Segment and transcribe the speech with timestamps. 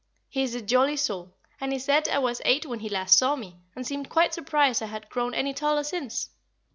[0.29, 3.35] He is a jolly soul, and he said I was eight when he last saw
[3.35, 6.31] me, and seemed quite surprised I had grown any taller since!